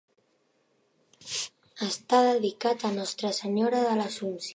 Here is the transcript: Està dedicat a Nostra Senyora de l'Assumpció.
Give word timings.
Està 1.87 2.21
dedicat 2.29 2.89
a 2.89 2.93
Nostra 2.95 3.33
Senyora 3.41 3.83
de 3.89 3.93
l'Assumpció. 4.01 4.47